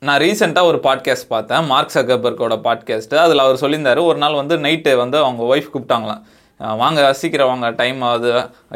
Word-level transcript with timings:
நான் 0.00 0.20
ரீசெண்டாக 0.20 0.62
ஒரு 0.62 0.78
பாட்காஸ்ட் 0.82 1.26
பார்த்தேன். 1.28 1.66
மார்க் 1.66 1.90
சக்கர்பர்க்கோட 1.94 2.60
பாட்காஸ்ட்டு 2.64 3.14
அதில் 3.14 3.38
அவர் 3.38 3.54
சொல்லியிருந்தார் 3.54 4.04
ஒரு 4.04 4.18
நாள் 4.18 4.34
வந்து 4.34 4.56
நைட்டு 4.56 4.96
வந்து 4.96 5.18
அவங்க 5.18 5.56
ஒய்ஃப் 5.56 5.68
கூப்பிட்டாங்களாம். 5.74 6.22
வாங்க 6.80 7.00
சீக்கிரம் 7.18 7.50
வாங்க 7.50 7.66
டைம் 7.80 8.00
ஆகுது. 8.08 8.30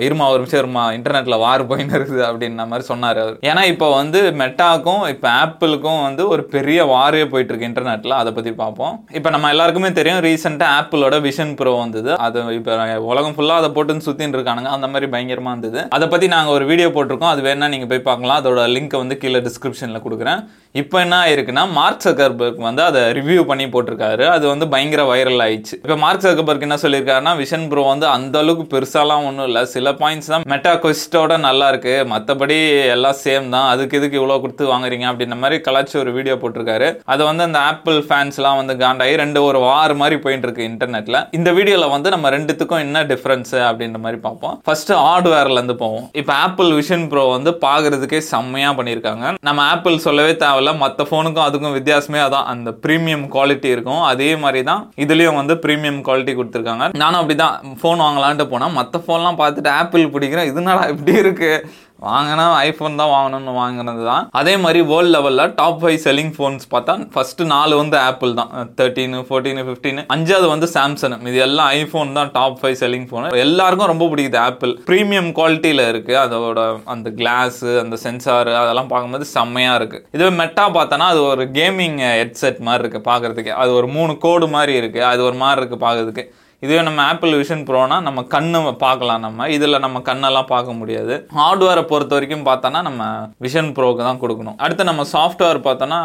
இருமா 0.06 0.24
ஒரு 0.32 0.40
நிமிஷம் 0.40 0.60
இருமா 0.62 0.82
இன்டர்நெட்டில் 0.96 1.40
வார் 1.44 1.62
போயின்னு 1.70 1.96
இருக்குது 1.98 2.22
அப்படின்ற 2.28 2.66
மாதிரி 2.70 2.84
சொன்னார் 2.90 3.18
அவர். 3.22 3.36
ஏன்னா 3.48 3.62
இப்போ 3.72 3.86
வந்து 4.00 4.20
மெட்டாக்கும் 4.42 5.02
இப்போ 5.12 5.28
ஆப்பிளுக்கும் 5.42 6.02
வந்து 6.06 6.22
ஒரு 6.34 6.42
பெரிய 6.54 6.84
வாரே 6.92 7.22
போயிட்டு 7.32 7.52
இருக்கு 7.52 7.68
இன்டர்நெட்டில் 7.70 8.16
அதை 8.20 8.32
பற்றி 8.36 8.52
பார்ப்போம். 8.62 8.94
இப்போ 9.18 9.30
நம்ம 9.36 9.50
எல்லாருக்குமே 9.54 9.90
தெரியும் 9.98 10.22
ரீசெண்டாக 10.28 10.76
ஆப்பிளோட 10.80 11.18
விஷன் 11.28 11.54
ப்ரோ 11.60 11.72
வந்தது. 11.84 12.12
அது 12.26 12.44
இப்போ 12.58 12.98
உலகம் 13.12 13.36
ஃபுல்லாக 13.38 13.62
அதை 13.62 13.70
போட்டுன்னு 13.78 14.06
சுற்றின்னு 14.08 14.38
இருக்கானுங்க. 14.38 14.70
அந்த 14.76 14.88
மாதிரி 14.92 15.08
பயங்கரமாக 15.14 15.54
இருந்தது. 15.54 15.82
அதை 15.98 16.08
பற்றி 16.14 16.28
நாங்கள் 16.36 16.56
ஒரு 16.58 16.66
வீடியோ 16.70 16.90
போட்டிருக்கோம். 16.96 17.32
அது 17.34 17.42
வேணா 17.48 17.70
நீங்கள் 17.74 17.90
போய் 17.94 18.06
பார்க்கலாம். 18.10 18.38
அதோட 18.42 18.68
லிங்க்கை 18.76 19.00
வந்து 19.04 19.18
கீழே 19.24 19.42
டிஸ்கிரிப்ஷனில் 19.48 20.04
கொடுக்குறேன். 20.06 20.40
இப்போ 20.82 20.96
என்ன 21.04 21.14
ஆயிருக்குன்னா 21.24 21.66
மார்க் 21.78 22.04
சக்கர்பர்க் 22.06 22.60
வந்து 22.68 22.82
அதை 22.88 23.00
ரிவ்யூ 23.18 23.42
பண்ணி 23.50 23.66
போட்டிருக்காரு. 23.74 24.24
அது 24.36 24.44
வந்து 24.52 24.66
பயங்கர 24.74 25.02
வைரல் 25.12 25.44
ஆயிடுச்சு. 25.48 25.76
இப்போ 25.84 25.96
மார்க் 26.06 26.26
சக்கர்பர்க் 26.28 26.66
என்ன 26.68 26.78
சொல்லியிருக்காருன்னா 26.86 27.34
விஷன் 27.42 27.70
ப்ரோ 27.72 27.84
வந்து 27.92 28.08
அந்த 28.16 28.36
அளவுக்கு 28.42 28.66
பெருசாலாம் 28.74 29.26
ஒன்றும் 29.30 29.48
இல்லை. 29.50 29.64
சில 29.74 29.94
பாயிண்ட்ஸ் 30.02 30.30
தான் 30.32 30.46
மெட்டா 30.54 30.74
கொஸ்டோட 30.84 31.32
நல்லா 31.48 31.68
இருக்கு. 31.72 31.94
மற்றபடி 32.14 32.58
எல்லாம் 32.96 33.18
சேம் 33.24 33.46
தான். 33.56 33.68
அதுக்கு 33.74 33.98
இதுக்கு 34.00 34.18
இவ்வளோ 34.20 34.38
கொடுத்து 34.44 34.64
வாங்குறீங்க 34.72 35.06
அப்படின்ற 35.10 35.38
மாதிரி 35.42 35.58
கலாச்சி 35.66 35.96
ஒரு 36.04 36.10
வீடியோ 36.16 36.36
போட்டிருக்காரு. 36.42 36.88
அதை 37.12 37.22
வந்து 37.30 37.46
அந்த 37.48 37.60
ஆப்பிள் 37.70 37.98
ஃபேன்ஸ்லாம் 38.08 38.58
வந்து 38.60 38.74
காண்டாகி 38.82 39.14
ரெண்டு 39.22 39.42
ஒரு 39.48 39.58
வார் 39.66 39.94
மாதிரி 40.02 40.16
போயிட்டு 40.24 40.46
இருக்கு 40.48 40.68
இன்டர்நெட்ல 40.70 41.18
இந்த 41.38 41.48
வீடியோவில் 41.58 41.92
வந்து 41.94 42.08
நம்ம 42.14 42.30
ரெண்டுத்துக்கும் 42.36 42.82
என்ன 42.86 43.04
டிஃப்ரென்ஸ் 43.12 43.54
அப்படின்ற 43.68 44.00
மாதிரி 44.04 44.20
பார்ப்போம். 44.26 44.56
ஃபர்ஸ்ட் 44.66 44.92
ஹார்ட்வேர்ல 45.04 45.58
இருந்து 45.60 45.76
போவோம். 45.82 46.06
இப்போ 46.22 46.32
ஆப்பிள் 46.46 46.70
விஷன் 46.80 47.06
ப்ரோ 47.12 47.24
வந்து 47.36 47.52
பார்க்கறதுக்கே 47.66 48.20
செம்மையாக 48.32 48.76
பண்ணியிருக்காங்க. 48.78 49.24
நம்ம 49.48 49.66
ஆப்பிள் 49.74 50.02
சொல்லவே 50.06 50.34
தேவையில்ல. 50.44 50.72
மற்ற 50.84 51.06
ஃபோனுக்கும் 51.10 51.46
அதுக்கும் 51.46 51.76
வித்தியாசமே 51.78 52.20
அதான். 52.26 52.48
அந்த 52.52 52.70
ப்ரீமியம் 52.84 53.26
குவாலிட்டி 53.34 53.68
இருக்கும். 53.74 54.02
அதே 54.12 54.30
மாதிரி 54.44 54.62
தான் 54.70 54.82
இதுலயும் 55.04 55.38
வந்து 55.40 55.56
ப்ரீமியம் 55.64 56.00
குவாலிட்டி 56.08 56.34
கொடுத்துருக்காங்க. 56.38 56.86
நானும் 57.02 57.20
அப்படிதான். 57.20 57.56
ஃபோன் 57.80 58.04
வாங்கலான்ட்டு 58.06 58.50
போனால் 58.52 58.76
மற்ற 58.80 59.04
ஃபோன்லாம் 59.06 59.40
பார்த்துட்டு 59.40 59.72
ஆப்பிள் 59.80 60.12
பிடிக்கிறேன். 60.16 60.50
இதனால 60.52 60.90
இப்படி 60.94 61.14
இருக்குது 61.22 61.90
வாங்கினா 62.06 62.44
ஐஃபோன் 62.68 62.96
தான் 63.00 63.10
வாங்கணும்னு 63.14 63.52
வாங்கினது 63.58 64.00
தான் 64.08 64.24
அதே 64.38 64.54
மாதிரி 64.62 64.80
வேர்ல்ட் 64.88 65.12
லெவலில் 65.16 65.52
டாப் 65.58 65.78
ஃபைவ் 65.82 65.98
செல்லிங் 66.06 66.32
ஃபோன்ஸ் 66.36 66.64
பார்த்தா 66.72 66.94
ஃபஸ்ட்டு 67.14 67.46
நாலு 67.52 67.74
வந்து 67.80 67.96
ஆப்பிள் 68.06 68.32
தான். 68.38 68.50
தேர்ட்டீனு 68.78 69.18
ஃபோர்டீனு 69.28 69.62
ஃபிஃப்டீனு 69.68 70.02
அஞ்சாவது 70.14 70.48
வந்து 70.54 70.68
சாம்சங் 70.74 71.14
இது 71.32 71.38
எல்லாம் 71.46 71.70
ஐஃபோன் 71.78 72.10
தான் 72.18 72.32
டாப் 72.38 72.58
ஃபைவ் 72.62 72.76
செல்லிங் 72.82 73.06
ஃபோன் 73.10 73.28
எல்லாருக்கும் 73.44 73.92
ரொம்ப 73.92 74.08
பிடிக்குது 74.14 74.40
ஆப்பிள் 74.48 74.74
ப்ரீமியம் 74.90 75.30
குவாலிட்டியில் 75.38 75.84
இருக்குது 75.92 76.20
அதோட 76.24 76.66
அந்த 76.94 77.10
கிளாஸு 77.20 77.70
அந்த 77.84 77.98
சென்சார் 78.06 78.52
அதெல்லாம் 78.64 78.92
பார்க்கும்போது 78.92 79.32
செம்மையாக 79.36 79.78
இருக்குது 79.82 80.04
இதுவே 80.16 80.34
மெட்டா 80.42 80.66
பார்த்தோன்னா 80.80 81.08
அது 81.14 81.22
ஒரு 81.32 81.46
கேமிங் 81.60 81.98
ஹெட்செட் 82.20 82.62
மாதிரி 82.68 82.84
இருக்குது 82.84 83.08
பார்க்குறதுக்கு. 83.12 83.54
அது 83.62 83.72
ஒரு 83.80 83.90
மூணு 83.96 84.14
கோடு 84.26 84.48
மாதிரி 84.58 84.74
இருக்குது 84.82 85.10
அது 85.14 85.22
ஒரு 85.30 85.38
மாதிரி 85.44 85.60
இருக்குது 85.62 85.84
பார்க்கறதுக்கு. 85.88 86.26
இதுவே 86.64 86.80
நம்ம 86.86 87.00
ஆப்பிள் 87.10 87.32
விஷன் 87.38 87.62
ப்ரோனா 87.68 87.96
நம்ம 88.06 88.20
கண்ணு 88.34 88.58
பார்க்கலாம் 88.82 89.22
நம்ம. 89.26 89.46
இதில் 89.54 89.80
நம்ம 89.84 90.00
கண்ணெல்லாம் 90.08 90.48
பார்க்க 90.50 90.72
முடியாது. 90.80 91.14
ஹார்ட்வேரை 91.38 91.82
பொறுத்த 91.92 92.12
வரைக்கும் 92.16 92.44
பார்த்தோன்னா 92.48 92.80
நம்ம 92.88 93.02
விஷன் 93.44 93.70
ப்ரோவுக்கு 93.76 94.02
தான் 94.08 94.20
கொடுக்கணும். 94.22 94.56
அடுத்து 94.64 94.84
நம்ம 94.88 95.04
சாஃப்ட்வேர் 95.12 95.58
பார்த்தோன்னா 95.64 95.98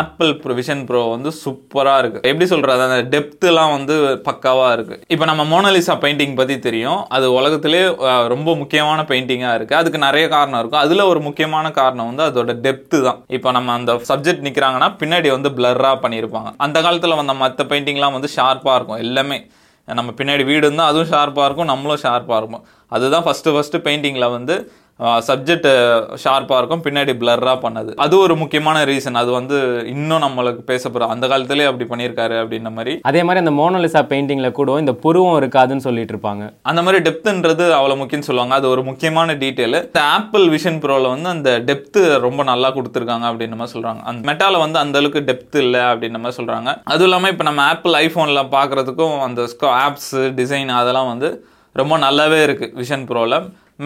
ஆப்பிள் 0.00 0.30
விஷன் 0.58 0.84
ப்ரோ 0.88 1.00
வந்து 1.14 1.30
சூப்பராக 1.40 2.02
இருக்குது 2.02 2.28
எப்படி 2.30 2.46
சொல்கிறது 2.52 2.82
அந்த 2.86 2.98
டெப்த்துலாம் 3.14 3.72
வந்து 3.76 3.94
பக்காவாக 4.28 4.76
இருக்குது 4.76 5.00
இப்போ 5.14 5.26
நம்ம 5.30 5.46
மோனலிசா 5.52 5.96
பெயிண்டிங் 6.04 6.36
பற்றி 6.40 6.56
தெரியும். 6.66 7.00
அது 7.16 7.26
உலகத்திலே 7.38 7.82
ரொம்ப 8.34 8.54
முக்கியமான 8.60 9.02
பெயிண்டிங்காக 9.10 9.56
இருக்குது 9.58 9.80
அதுக்கு 9.80 10.00
நிறைய 10.06 10.26
காரணம் 10.36 10.60
இருக்கும். 10.62 10.82
அதில் 10.84 11.08
ஒரு 11.12 11.22
முக்கியமான 11.28 11.72
காரணம் 11.80 12.10
வந்து 12.10 12.24
அதோட 12.28 12.54
டெப்த்து 12.66 13.00
தான். 13.08 13.18
இப்போ 13.38 13.50
நம்ம 13.56 13.74
அந்த 13.78 13.98
சப்ஜெக்ட் 14.10 14.46
நிற்கிறாங்கன்னா 14.48 14.90
பின்னாடி 15.02 15.30
வந்து 15.36 15.52
பிளர்ராக 15.58 15.98
பண்ணியிருப்பாங்க. 16.04 16.52
அந்த 16.66 16.78
காலத்தில் 16.86 17.18
வந்த 17.22 17.36
மற்ற 17.42 17.66
பெயிண்டிங்லாம் 17.74 18.16
வந்து 18.18 18.32
ஷார்ப்பாக 18.36 18.78
இருக்கும். 18.78 19.02
எல்லாமே 19.06 19.40
நம்ம 19.88 20.10
பின்னாடி 20.18 20.44
வீடு 20.44 20.64
இருந்தால் 20.66 20.90
அதுவும் 20.90 21.10
ஷார்ப்பாக 21.10 21.46
இருக்கும் 21.46 21.66
நம்மளும் 21.66 22.02
ஷார்ப்பாக 22.02 22.38
இருக்கும் 22.38 22.64
அதுதான் 22.92 23.24
ஃபஸ்ட்டு 23.26 23.52
ஃபஸ்ட்டு 23.54 23.82
பெயிண்டிங்கில் 23.82 24.28
வந்து 24.30 24.54
சப்ஜெக்ட் 25.28 25.68
ஷார்ப்பாக 26.22 26.58
இருக்கும். 26.60 26.82
பின்னாடி 26.86 27.12
பிளர்ராக 27.20 27.56
பண்ணது. 27.64 27.90
அது 28.04 28.14
ஒரு 28.24 28.34
முக்கியமான 28.42 28.84
ரீசன் 28.90 29.20
அது 29.22 29.30
வந்து 29.38 29.56
இன்னும் 29.94 30.24
நம்மளுக்கு 30.26 30.62
பேசப்படுறோம் 30.70 31.12
அந்த 31.14 31.28
காலத்திலே 31.32 31.68
அப்படி 31.70 31.86
பண்ணியிருக்காரு 31.92 32.36
அப்படின்ற 32.42 32.72
மாதிரி. 32.78 32.94
அதே 33.10 33.22
மாதிரி 33.28 33.42
அந்த 33.44 33.54
மோனலிசா 33.60 34.02
பெயிண்டிங்ல 34.12 34.50
கூட 34.58 34.78
இந்த 34.84 34.94
புருவம் 35.04 35.38
இருக்காதுன்னு 35.40 35.86
சொல்லிட்டு 35.88 36.14
இருப்பாங்க. 36.16 36.44
அந்த 36.72 36.82
மாதிரி 36.86 37.00
டெப்த்ன்றது 37.08 37.66
அவ்வளோ 37.78 37.96
முக்கியம்னு 38.02 38.28
சொல்லுவாங்க. 38.30 38.60
அது 38.60 38.68
ஒரு 38.74 38.84
முக்கியமான 38.90 39.36
டீட்டெயில் 39.44 39.78
இந்த 39.88 40.02
ஆப்பிள் 40.16 40.46
விஷன் 40.56 40.80
ப்ரோவில் 40.84 41.12
வந்து 41.14 41.30
அந்த 41.36 41.50
டெப்த்து 41.70 42.02
ரொம்ப 42.26 42.40
நல்லா 42.52 42.70
கொடுத்துருக்காங்க 42.78 43.26
அப்படின்ற 43.30 43.58
மாதிரி 43.60 43.74
சொல்கிறாங்க 43.76 44.02
அந்த 44.10 44.28
மெட்டால 44.30 44.60
வந்து 44.64 44.80
அந்த 44.84 44.98
அளவுக்கு 45.02 45.26
டெப்த் 45.30 45.58
இல்லை 45.64 45.82
அப்படின்ற 45.92 46.20
மாதிரி 46.24 46.38
சொல்கிறாங்க 46.40 46.70
அதுவும் 46.92 47.08
இல்லாமல் 47.08 47.32
இப்போ 47.34 47.46
நம்ம 47.48 47.64
ஆப்பிள் 47.72 47.96
ஐஃபோனில் 48.04 48.48
பார்க்குறதுக்கும் 48.56 49.16
அந்த 49.26 49.48
ஆப்ஸ் 49.86 50.14
டிசைன் 50.40 50.72
அதெல்லாம் 50.82 51.10
வந்து 51.12 51.30
ரொம்ப 51.80 51.94
நல்லாவே 52.04 52.38
இருக்குது 52.46 52.74
விஷன் 52.80 53.04
ப்ரோவில் 53.10 53.36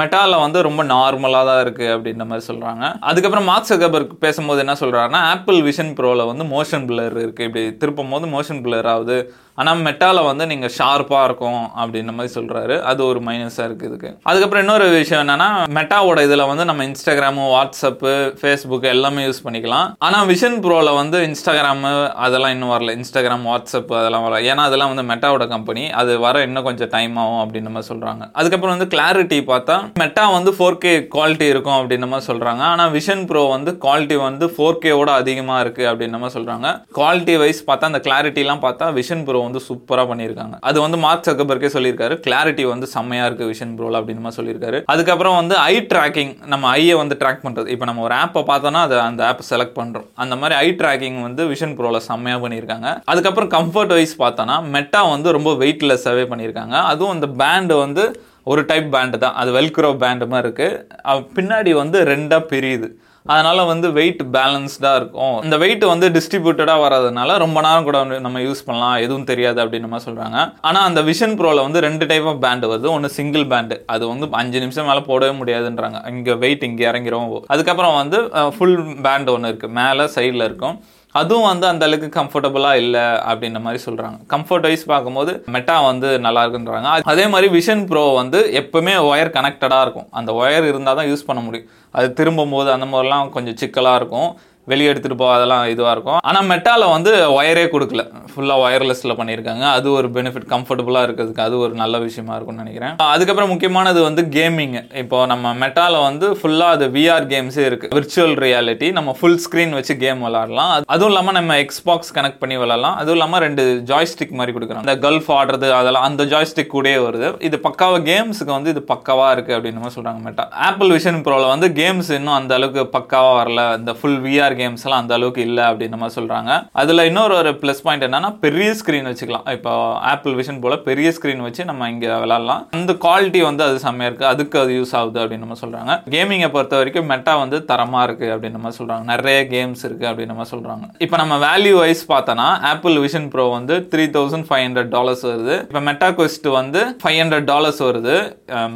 மெட்டால 0.00 0.38
வந்து 0.40 0.58
ரொம்ப 0.66 0.82
நார்மலாக 0.92 1.48
தான் 1.48 1.60
இருக்குது 1.64 1.92
அப்படின்ற 1.94 2.24
மாதிரி 2.30 2.46
சொல்கிறாங்க 2.48 2.84
அதுக்கப்புறம் 3.10 3.48
மார்க் 3.50 3.70
சகபர்க் 3.70 4.14
பேசும்போது 4.24 4.62
என்ன 4.64 4.74
சொல்கிறாங்கன்னா 4.80 5.20
ஆப்பிள் 5.32 5.58
விஷன் 5.68 5.92
ப்ரோவில் 5.98 6.28
வந்து 6.30 6.44
மோஷன் 6.54 6.86
பிளர் 6.90 7.16
இருக்குது 7.24 7.48
இப்படி 7.48 7.62
திருப்பும் 7.82 8.12
போது 8.14 8.26
மோஷன் 8.36 8.62
பிளர் 8.66 8.88
ஆகுது. 8.94 9.18
ஆனால் 9.60 9.82
மெட்டாவில் 9.86 10.28
வந்து 10.30 10.44
நீங்கள் 10.52 10.72
ஷார்ப்பாக 10.78 11.26
இருக்கும் 11.28 11.60
அப்படின்ற 11.80 12.12
மாதிரி 12.18 12.32
சொல்கிறாரு 12.36 12.74
அது 12.90 13.00
ஒரு 13.10 13.20
மைனஸாக 13.28 13.66
இருக்குது 13.68 13.88
இதுக்கு. 13.90 14.10
அதுக்கப்புறம் 14.30 14.64
இன்னொரு 14.64 14.86
விஷயம் 14.96 15.22
என்னென்னா 15.24 15.48
மெட்டாவோட 15.78 16.18
இதில் 16.28 16.44
வந்து 16.50 16.66
நம்ம 16.70 16.84
இன்ஸ்டாகிராமு 16.90 17.44
வாட்ஸ்அப்பு 17.54 18.12
ஃபேஸ்புக் 18.40 18.86
எல்லாமே 18.94 19.24
யூஸ் 19.28 19.42
பண்ணிக்கலாம். 19.46 19.88
ஆனால் 20.08 20.26
விஷன் 20.32 20.58
ப்ரோவில் 20.66 20.92
வந்து 21.00 21.20
இன்ஸ்டாகிராமு 21.28 21.92
அதெல்லாம் 22.26 22.54
இன்னும் 22.56 22.72
வரல. 22.74 22.96
இன்ஸ்டாகிராம் 23.00 23.46
வாட்ஸ்அப் 23.50 23.92
அதெல்லாம் 24.00 24.26
வரல. 24.26 24.40
ஏன்னா 24.50 24.64
அதெல்லாம் 24.70 24.92
வந்து 24.92 25.06
மெட்டாவோட 25.12 25.46
கம்பெனி 25.54 25.84
அது 26.02 26.12
வர 26.26 26.42
இன்னும் 26.48 26.66
கொஞ்சம் 26.68 26.92
டைம் 26.96 27.16
ஆகும் 27.24 27.40
அப்படின்ற 27.44 27.72
மாதிரி 27.76 27.90
சொல்கிறாங்க 27.92 28.22
அதுக்கப்புறம் 28.40 28.74
வந்து 28.76 28.90
கிளாரிட்டி 28.96 29.40
பார்த்தா 29.52 29.78
மெட்டா 30.02 30.24
வந்து 30.36 30.50
ஃபோர் 30.58 30.80
கே 30.84 30.94
குவாலிட்டி 31.14 31.48
இருக்கும் 31.54 31.78
அப்படின்ற 31.78 32.08
மாதிரி 32.12 32.28
சொல்கிறாங்க 32.30 32.62
ஆனால் 32.72 32.92
விஷன் 32.96 33.24
ப்ரோ 33.30 33.42
வந்து 33.56 33.72
குவாலிட்டி 33.84 34.18
வந்து 34.26 34.46
ஃபோர் 34.54 34.80
கேவோட 34.84 35.10
அதிகமாக 35.22 35.62
இருக்குது 35.64 35.88
அப்படின்ற 35.90 36.18
மாதிரி 36.22 36.36
சொல்கிறாங்க 36.38 36.66
குவாலிட்டி 36.98 37.36
வைஸ் 37.42 37.62
பார்த்தா 37.68 37.90
அந்த 37.90 38.00
கிளாரிட்டிலாம் 38.06 38.62
பார்த்தா 38.66 38.88
விஷன் 39.00 39.24
ப்ரோ 39.28 39.42
வந்து 39.46 39.62
சூப்பராக 39.68 40.06
பண்ணியிருக்காங்க. 40.10 40.56
அது 40.70 40.78
வந்து 40.84 41.00
மார்க் 41.04 41.26
சக்கபர்க்கே 41.28 41.70
சொல்லியிருக்காரு. 41.76 42.16
கிளாரிட்டி 42.26 42.66
வந்து 42.72 42.88
செம்மையாக 42.94 43.28
இருக்குது 43.30 43.50
விஷன் 43.52 43.74
ப்ரோல 43.78 44.00
அப்படின்னு 44.00 44.36
சொல்லியிருக்காரு. 44.38 44.80
அதுக்கப்புறம் 44.94 45.38
வந்து 45.40 45.56
ஐ 45.72 45.74
ட்ராக்கிங் 45.92 46.32
நம்ம 46.52 46.70
ஐயை 46.78 46.96
வந்து 47.02 47.18
ட்ராக் 47.22 47.44
பண்ணுறது 47.46 47.68
இப்போ 47.74 47.88
நம்ம 47.90 48.02
ஒரு 48.08 48.16
ஆப்பை 48.22 48.42
பார்த்தோன்னா 48.52 48.82
அதை 48.86 48.98
அந்த 49.08 49.22
ஆப் 49.30 49.42
செலக்ட் 49.50 49.76
பண்ணுறோம் 49.80 50.08
அந்த 50.24 50.36
மாதிரி 50.42 50.56
ஐ 50.64 50.68
ட்ராக்கிங் 50.80 51.18
வந்து 51.26 51.44
விஷன் 51.54 51.74
ப்ரோவில் 51.78 52.06
செம்மையாக 52.10 52.42
பண்ணியிருக்காங்க. 52.44 52.88
அதுக்கப்புறம் 53.12 53.52
கம்ஃபர்ட் 53.56 53.94
வைஸ் 53.98 54.16
பார்த்தோன்னா 54.22 54.56
மெட்டா 54.76 55.02
வந்து 55.14 55.28
ரொம்ப 55.38 55.52
வெயிட்லெஸ்ஸாகவே 55.64 56.24
பண்ணியிருக்காங்க. 56.32 56.76
அதுவும் 56.92 57.14
அந்த 57.16 57.28
பேண்டு 57.42 57.76
வந்து 57.84 58.04
ஒரு 58.52 58.62
டைப் 58.70 58.88
பேண்டு 58.94 59.16
தான். 59.24 59.36
அது 59.42 59.50
வெல்க்ரோ 59.58 59.90
பேண்டு 60.04 60.30
மாதிரி 60.34 60.48
இருக்குது 60.48 61.26
பின்னாடி 61.38 61.74
வந்து 61.82 61.98
ரெண்டாக 62.12 62.48
பிரியுது. 62.52 62.88
அதனால் 63.32 63.60
வந்து 63.70 63.86
வெயிட் 63.96 64.20
பேலன்ஸ்டாக 64.34 64.98
இருக்கும். 65.00 65.38
இந்த 65.46 65.56
வெயிட் 65.62 65.84
வந்து 65.92 66.06
டிஸ்ட்ரிபியூட்டடாக 66.16 66.82
வர்றதுனால 66.82 67.38
ரொம்ப 67.42 67.58
நேரம் 67.66 67.86
கூட 67.88 68.00
நம்ம 68.26 68.42
யூஸ் 68.44 68.62
பண்ணலாம். 68.66 68.98
எதுவும் 69.04 69.26
தெரியாது 69.30 69.58
அப்படின்னு 69.62 69.86
நம்ம 69.86 70.00
சொல்கிறாங்க 70.04 70.38
ஆனால் 70.68 70.86
அந்த 70.88 71.02
விஷன் 71.08 71.34
ப்ரோவில் 71.40 71.64
வந்து 71.66 71.80
ரெண்டு 71.86 72.06
டைப் 72.10 72.28
ஆஃப் 72.32 72.40
பேண்டு 72.44 72.70
வருது. 72.72 72.88
ஒன்று 72.96 73.08
சிங்கிள் 73.18 73.46
பேண்டு 73.52 73.78
அது 73.94 74.04
வந்து 74.12 74.28
அஞ்சு 74.42 74.60
நிமிஷம் 74.64 74.88
மேலே 74.90 75.02
போடவே 75.10 75.32
முடியாதுன்றாங்க. 75.40 76.00
இங்கே 76.12 76.36
வெயிட் 76.44 76.66
இங்கே 76.68 76.86
இறங்கிரும். 76.90 77.32
அதுக்கப்புறம் 77.54 77.98
வந்து 78.02 78.20
ஃபுல் 78.58 78.78
பேண்டு 79.08 79.34
ஒன்று 79.36 79.50
இருக்குது 79.52 79.76
மேலே 79.80 80.06
சைடில் 80.16 80.46
இருக்கும். 80.50 80.78
அதுவும் 81.20 81.48
வந்து 81.50 81.66
அந்த 81.70 81.84
அளவுக்கு 81.88 82.08
கம்ஃபர்டபுளாக 82.18 82.80
இல்லை 82.84 83.04
அப்படின்ற 83.30 83.60
மாதிரி 83.66 83.80
சொல்கிறாங்க 83.86 84.18
கம்ஃபர்ட் 84.34 84.66
வைஸ் 84.68 84.84
பார்க்கும்போது 84.92 85.32
மெட்டா 85.54 85.76
வந்து 85.90 86.08
நல்லா 86.26 86.42
இருக்குன்றாங்க. 86.44 86.90
அதே 87.12 87.26
மாதிரி 87.34 87.48
விஷன் 87.58 87.84
ப்ரோ 87.90 88.04
வந்து 88.20 88.40
எப்பவுமே 88.62 88.94
ஒயர் 89.10 89.34
கனெக்டடாக 89.38 89.84
இருக்கும். 89.86 90.08
அந்த 90.20 90.32
ஒயர் 90.42 90.68
இருந்தால் 90.72 90.98
தான் 91.00 91.10
யூஸ் 91.12 91.28
பண்ண 91.30 91.42
முடியும். 91.46 91.70
அது 91.98 92.08
திரும்பும் 92.20 92.54
போது 92.56 92.68
அந்த 92.76 92.88
மாதிரிலாம் 92.92 93.32
கொஞ்சம் 93.36 93.58
சிக்கலாக 93.62 94.00
இருக்கும். 94.02 94.30
வெளியே 94.70 94.90
எடுத்துகிட்டு 94.90 95.20
போக 95.22 95.32
அதெல்லாம் 95.38 95.64
இதுவாக 95.72 95.94
இருக்கும். 95.96 96.20
ஆனால் 96.28 96.46
மெட்டால 96.52 96.88
வந்து 96.96 97.12
ஒயரே 97.38 97.66
கொடுக்கல. 97.74 98.04
ஃபுல்லாக 98.32 98.62
ஒயர்லெஸில் 98.64 99.16
பண்ணியிருக்காங்க 99.18 99.64
அது 99.76 99.86
ஒரு 99.98 100.08
பெனிஃபிட் 100.16 100.48
கம்ஃபர்டபுளாக 100.54 101.06
இருக்கிறதுக்கு 101.06 101.44
அது 101.44 101.54
ஒரு 101.64 101.74
நல்ல 101.82 101.98
விஷயமா 102.06 102.32
இருக்கும்னு 102.36 102.62
நினைக்கிறேன். 102.64 102.94
அதுக்கப்புறம் 103.12 103.50
முக்கியமானது 103.52 104.00
வந்து 104.06 104.22
கேமிங் 104.36 104.74
இப்போ 105.02 105.18
நம்ம 105.32 105.52
மெட்டால 105.62 106.00
வந்து 106.06 106.26
ஃபுல்லாக 106.40 106.76
அது 106.76 106.86
விஆர் 106.96 107.28
கேம்ஸே 107.32 107.64
இருக்குது 107.68 107.94
விர்ச்சுவல் 107.98 108.36
ரியாலிட்டி 108.44 108.88
நம்ம 108.98 109.14
ஃபுல் 109.20 109.38
ஸ்க்ரீன் 109.44 109.76
வச்சு 109.78 109.96
கேம் 110.02 110.24
விளாடலாம். 110.26 110.72
அதுவும் 110.96 111.12
இல்லாமல் 111.12 111.36
நம்ம 111.38 111.56
எக்ஸ்பாக்ஸ் 111.64 112.12
கனெக்ட் 112.18 112.40
பண்ணி 112.42 112.58
விளாடலாம். 112.62 112.98
அதுவும் 113.02 113.18
இல்லாமல் 113.18 113.42
ரெண்டு 113.46 113.64
ஜாய்ஸ்டிக் 113.92 114.36
மாதிரி 114.40 114.54
கொடுக்குறாங்க. 114.56 114.86
இந்த 114.88 114.96
கல்ஃப் 115.06 115.30
ஆடுறது 115.38 115.70
அதெல்லாம் 115.78 116.06
அந்த 116.10 116.26
ஜாய்ஸ்டிக் 116.34 116.72
கூடயே 116.74 116.98
வருது. 117.06 117.30
இது 117.50 117.58
பக்காவாக 117.68 118.04
கேம்ஸுக்கு 118.10 118.52
வந்து 118.58 118.72
இது 118.76 118.84
பக்காவாக 118.92 119.30
இருக்குது 119.36 119.56
அப்படின்னு 119.58 119.94
சொல்கிறாங்க 119.96 120.22
மெட்டா 120.28 120.46
ஆப்பிள் 120.68 120.94
விஷன் 120.96 121.22
ப்ரோவில் 121.28 121.52
வந்து 121.54 121.70
கேம்ஸ் 121.80 122.12
இன்னும் 122.18 122.38
அந்த 122.40 122.54
அளவுக்கு 122.58 122.84
பக்காவாக 122.98 123.40
வரல. 123.40 123.64
இந்த 123.80 123.94
ஃபுல் 124.00 124.20
விஆர் 124.26 124.55
கேம்ஸ்லாம் 124.60 125.00
அந்த 125.02 125.14
அளவுக்கு 125.18 125.42
இல்லை 125.48 125.64
அப்படின்னு 125.70 125.96
நம்ம 125.96 126.10
சொல்கிறாங்க 126.18 126.50
அதில் 126.82 127.06
இன்னொரு 127.10 127.34
ஒரு 127.40 127.52
ப்ளஸ் 127.62 127.82
பாயிண்ட் 127.86 128.06
என்னன்னா 128.08 128.30
பெரிய 128.44 128.68
ஸ்க்ரீன் 128.80 129.08
வச்சுக்கலாம். 129.10 129.46
இப்போ 129.56 129.72
ஆப்பிள் 130.12 130.36
விஷன் 130.40 130.60
போல் 130.64 130.76
பெரிய 130.88 131.08
ஸ்க்ரீன் 131.18 131.44
வச்சு 131.46 131.68
நம்ம 131.70 131.90
இங்கே 131.94 132.10
விளாட்லாம் 132.24 132.62
அந்த 132.78 132.94
குவாலிட்டி 133.06 133.42
வந்து 133.48 133.64
அது 133.68 133.82
செம்மையாக 133.86 134.10
இருக்குது 134.10 134.30
அதுக்கு 134.32 134.58
அது 134.62 134.72
யூஸ் 134.78 134.94
ஆகுது 135.00 135.20
அப்படின்னு 135.22 135.46
நம்ம 135.46 135.58
சொல்கிறாங்க 135.64 135.98
கேமிங்கை 136.16 136.50
பொறுத்த 136.56 136.80
வரைக்கும் 136.80 137.10
மெட்டா 137.12 137.34
வந்து 137.44 137.60
தரமாக 137.70 138.06
இருக்குது 138.08 138.32
அப்படின்னு 138.34 138.58
நம்ம 138.58 138.72
சொல்கிறாங்க 138.78 139.04
நிறைய 139.14 139.38
கேம்ஸ் 139.54 139.84
இருக்குது 139.88 140.10
அப்படின்னு 140.10 140.34
நம்ம 140.34 140.48
சொல்கிறாங்க 140.54 140.84
இப்போ 141.06 141.18
நம்ம 141.22 141.34
வேல்யூ 141.48 141.74
வைஸ் 141.82 142.04
பார்த்தோன்னா 142.14 142.48
ஆப்பிள் 142.72 142.98
விஷன் 143.06 143.30
ப்ரோ 143.34 143.46
வந்து 143.58 143.76
three 143.94 144.06
thousand 144.18 144.48
five 144.50 144.64
hundred 144.66 144.92
dollars 144.96 145.24
வருது. 145.30 145.56
இப்போ 145.68 145.82
மெட்டா 145.88 146.10
கொஸ்ட் 146.18 146.48
வந்து 146.60 146.82
ஃபைவ் 147.02 147.18
ஹண்ட்ரட் 147.22 147.48
டாலர்ஸ் 147.52 147.80
வருது. 147.88 148.16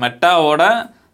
மெட்டாவோட 0.03 0.62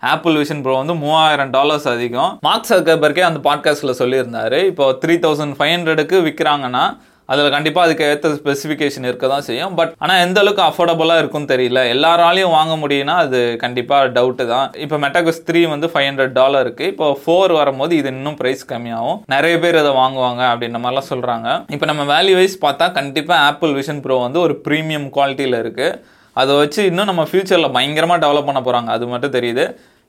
ஆப்பிள் 0.03 0.39
விஷன் 0.43 0.63
ப்ரோ 0.65 0.77
வந்து 0.83 0.95
மூவாயிரம் 1.03 1.53
டாலர்ஸ் 1.57 1.89
அதிகம். 1.95 2.33
மார்க் 2.47 2.71
சக்கர்பர்க்கே 2.71 3.23
அந்த 3.29 3.41
பாட்காஸ்ட்டில் 3.49 3.99
சொல்லியிருந்தாரு. 4.01 4.59
இப்போ 4.71 4.87
த்ரீ 5.03 5.17
தௌசண்ட் 5.27 5.57
ஃபைவ் 5.59 5.75
ஹண்ட்ரடுக்கு 5.75 6.17
விற்கிறாங்கன்னா 6.27 6.87
அதில் 7.33 7.55
கண்டிப்பாக 7.55 7.87
அதுக்கு 7.87 8.05
ஏற்ற 8.09 8.29
ஸ்பெசிஃபிகேஷன் 8.41 9.07
இருக்க 9.09 9.27
தான் 9.33 9.47
செய்யும். 9.47 9.73
பட் 9.79 9.93
ஆனால் 10.03 10.21
எந்த 10.25 10.39
அளவுக்கு 10.43 10.63
அஃபோர்டபுளாக 10.67 11.23
இருக்கும்னு 11.23 11.51
தெரியல. 11.53 11.81
எல்லாராலையும் 11.95 12.55
வாங்க 12.57 12.75
முடியும்னா 12.83 13.15
அது 13.25 13.39
கண்டிப்பாக 13.65 14.13
டவுட்டு 14.17 14.45
தான். 14.53 14.69
இப்போ 14.85 14.97
மெட்டாகஸ் 15.05 15.43
த்ரீ 15.49 15.63
வந்து 15.73 15.89
ஃபைவ் 15.93 16.07
ஹண்ட்ரட் 16.09 16.37
டாலர் 16.41 16.65
இருக்குது 16.67 16.91
இப்போ 16.93 17.07
ஃபோர் 17.23 17.55
வரும்போது 17.61 17.97
இது 18.01 18.11
இன்னும் 18.17 18.39
ப்ரைஸ் 18.41 18.63
கம்மியாகும். 18.73 19.19
நிறைய 19.35 19.57
பேர் 19.65 19.81
அதை 19.83 19.95
வாங்குவாங்க 20.03 20.45
அப்படின்ற 20.53 20.81
மாதிரிலாம் 20.85 21.11
சொல்கிறாங்க 21.13 21.49
இப்போ 21.77 21.89
நம்ம 21.93 22.05
வேல்யூ 22.15 22.37
வைஸ் 22.41 22.57
பார்த்தா 22.67 22.89
கண்டிப்பாக 23.01 23.47
ஆப்பிள் 23.49 23.75
விஷன் 23.81 24.03
ப்ரோ 24.07 24.19
வந்து 24.27 24.41
ஒரு 24.47 24.57
ப்ரீமியம் 24.69 25.09
குவாலிட்டியில் 25.17 25.63
இருக்குது 25.65 26.15
அதை 26.43 26.55
வச்சு 26.63 26.81
இன்னும் 26.91 27.11
நம்ம 27.11 27.23
ஃப்யூச்சரில் 27.29 27.75
பயங்கரமாக 27.77 28.23
டெவலப் 28.25 28.49
பண்ண 28.49 28.61
போகிறாங்க 28.67 28.91
அது 28.97 29.05
மட்டும் 29.13 29.37
தெரியுது. 29.37 29.67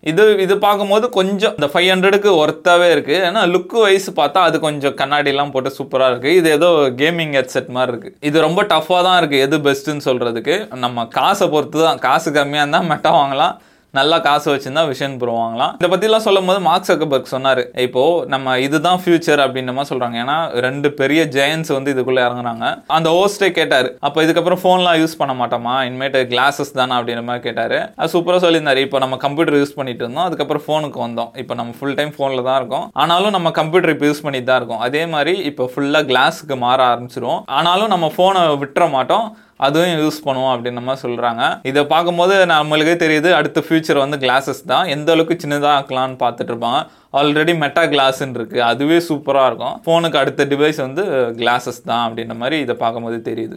இது 0.10 0.24
இது 0.44 0.56
பார்க்கும்போது 0.66 1.06
கொஞ்சம் 1.16 1.54
இந்த 1.58 1.68
ஃபைவ் 1.72 1.88
ஹண்ட்ரடுக்கு 1.92 2.30
ஒர்த்தாகவே 2.42 2.88
இருக்குது 2.96 3.22
ஏன்னா 3.28 3.42
லுக் 3.54 3.74
வைஸ் 3.84 4.10
பார்த்தா 4.20 4.40
அது 4.48 4.58
கொஞ்சம் 4.66 4.96
கண்ணாடிலாம் 5.00 5.54
போட்டு 5.54 5.70
சூப்பராக 5.78 6.12
இருக்குது 6.14 6.36
இது 6.40 6.50
ஏதோ 6.58 6.70
கேமிங் 7.00 7.34
ஹெட்செட் 7.38 7.72
மாதிரி 7.78 7.92
இருக்குது 7.94 8.16
இது 8.30 8.44
ரொம்ப 8.48 8.64
டஃப்பாக 8.74 9.02
தான் 9.08 9.18
இருக்குது 9.22 9.44
எது 9.46 9.58
பெஸ்ட்டுன்னு 9.68 10.06
சொல்கிறதுக்கு 10.10 10.58
நம்ம 10.84 11.08
காசை 11.18 11.48
பொறுத்து 11.56 11.82
தான் 11.88 12.04
காசு 12.08 12.32
கம்மியாக 12.38 12.66
இருந்தால் 12.66 12.88
மெட்டா 12.92 13.14
வாங்கலாம். 13.20 13.56
நல்லா 13.98 14.18
காசு 14.26 14.48
வச்சுருந்தா 14.52 14.82
விஷன் 14.90 15.14
ப்ரோ 15.20 15.34
வாங்கலாம் 15.42 15.74
இதை 15.80 15.88
பற்றிலாம் 15.92 16.24
சொல்லும் 16.26 16.50
போது 16.50 16.60
மார்க் 16.68 16.88
சக்கபர்க் 16.90 17.32
சொன்னார். 17.34 17.62
இப்போ 17.86 18.02
நம்ம 18.34 18.56
இதுதான் 18.66 19.00
ஃபியூச்சர் 19.04 19.42
அப்படின்ற 19.44 19.74
மாதிரி 19.78 19.92
சொல்கிறாங்க 19.92 20.18
ஏன்னா 20.24 20.36
ரெண்டு 20.66 20.88
பெரிய 21.00 21.22
ஜெயன்ஸ் 21.36 21.72
வந்து 21.76 21.94
இதுக்குள்ளே 21.94 22.22
இறங்குறாங்க. 22.28 22.66
அந்த 22.98 23.10
ஹோஸ்டே 23.18 23.50
கேட்டார். 23.60 23.90
அப்போ 24.08 24.26
இதுக்கப்புறம் 24.26 24.62
ஃபோன்லாம் 24.64 25.00
யூஸ் 25.02 25.18
பண்ண 25.22 25.36
மாட்டோமா? 25.42 25.76
இனிமேட்டு 25.90 26.22
கிளாஸஸ் 26.34 26.76
தானே 26.80 26.96
அப்படின்ற 27.00 27.24
மாதிரி 27.30 27.46
கேட்டார். 27.48 27.78
அது 28.00 28.14
சூப்பராக 28.16 28.44
சொல்லியிருந்தார். 28.46 28.82
இப்போ 28.88 29.00
நம்ம 29.06 29.18
கம்ப்யூட்டர் 29.26 29.60
யூஸ் 29.62 29.76
பண்ணிட்டு 29.80 30.06
இருந்தோம். 30.06 30.28
அதுக்கப்புறம் 30.30 30.66
ஃபோனுக்கு 30.68 31.02
வந்தோம். 31.06 31.32
இப்போ 31.44 31.56
நம்ம 31.62 31.74
ஃபுல் 31.80 31.98
டைம் 32.02 32.14
ஃபோனில் 32.18 32.46
தான் 32.50 32.60
இருக்கோம். 32.62 32.86
ஆனாலும் 33.04 33.36
நம்ம 33.38 33.56
கம்ப்யூட்டர் 33.62 33.96
இப்போ 33.96 34.08
யூஸ் 34.12 34.24
பண்ணிட்டு 34.28 34.50
தான் 34.52 34.62
இருக்கோம். 34.62 34.84
அதே 34.90 35.06
மாதிரி 35.16 35.36
இப்போ 35.52 35.66
ஃபுல்லாக 35.74 36.10
கிளாஸுக்கு 36.14 36.58
மாற 36.68 36.80
ஆரம்பிச்சிடும் 36.92 37.42
ஆனாலும் 37.60 37.94
நம்ம 37.96 38.12
ஃபோனை 38.18 38.44
விட்டுற 38.64 38.86
மாட்டோம். 38.96 39.28
அதுவும் 39.66 39.94
யூஸ் 40.02 40.20
பண்ணுவோம் 40.26 40.52
அப்படின்ற 40.54 40.82
மாதிரி 40.88 41.04
சொல்கிறாங்க 41.06 41.44
இதை 41.70 41.82
பார்க்கும்போது 41.94 42.34
நம்மளுக்கே 42.54 42.96
தெரியுது 43.04 43.30
அடுத்த 43.38 43.64
ஃபியூச்சர் 43.66 44.04
வந்து 44.04 44.18
கிளாஸஸ் 44.24 44.62
தான். 44.72 44.86
எந்த 44.96 45.12
அளவுக்கு 45.16 45.36
சின்னதாக 45.44 45.78
ஆக்கலாம்னு 45.80 46.18
பார்த்துட்டு 46.24 46.52
இருப்பாங்க. 46.54 46.80
ஆல்ரெடி 47.20 47.54
மெட்டா 47.62 47.84
கிளாஸ்ன்னு 47.94 48.38
இருக்குது 48.38 48.66
அதுவே 48.72 48.98
சூப்பராக 49.08 49.50
இருக்கும். 49.50 49.76
ஃபோனுக்கு 49.86 50.20
அடுத்த 50.22 50.46
டிவைஸ் 50.52 50.80
வந்து 50.86 51.04
கிளாஸஸ் 51.40 51.80
தான் 51.92 52.04
அப்படின்ற 52.08 52.36
மாதிரி 52.42 52.58
இதை 52.66 52.76
பார்க்கும்போது 52.84 53.18
தெரியுது. 53.30 53.56